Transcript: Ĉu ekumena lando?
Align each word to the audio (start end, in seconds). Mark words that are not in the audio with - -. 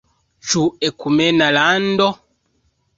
Ĉu 0.53 0.63
ekumena 0.89 1.53
lando? 1.61 2.13